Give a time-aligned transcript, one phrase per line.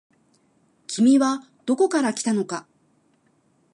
[0.87, 2.67] 君はどこから来たのか。